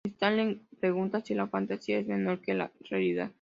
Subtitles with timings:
[0.15, 3.29] Stan le pregunta si la fantasía es mejor que la realidad.